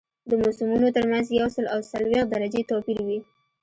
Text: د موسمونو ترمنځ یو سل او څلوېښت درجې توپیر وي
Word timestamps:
د 0.29 0.31
موسمونو 0.41 0.87
ترمنځ 0.95 1.25
یو 1.39 1.47
سل 1.55 1.65
او 1.73 1.79
څلوېښت 1.91 2.27
درجې 2.31 2.61
توپیر 2.69 2.99
وي 3.07 3.19